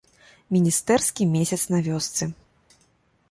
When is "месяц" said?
1.35-1.59